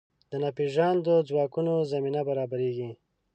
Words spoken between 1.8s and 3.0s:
زمینه برابرېږي.